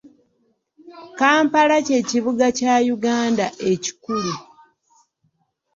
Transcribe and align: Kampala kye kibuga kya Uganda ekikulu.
Kampala 1.19 1.77
kye 1.87 1.99
kibuga 2.09 2.45
kya 2.57 2.75
Uganda 2.95 3.45
ekikulu. 3.71 4.33